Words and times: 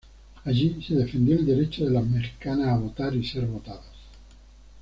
Allí, 0.45 0.81
se 0.83 0.95
defendió 0.95 1.37
el 1.37 1.45
derecho 1.45 1.85
de 1.85 1.91
las 1.91 2.03
mexicanas 2.03 2.69
a 2.69 2.77
votar 2.77 3.13
y 3.13 3.23
ser 3.23 3.45
votadas. 3.45 3.85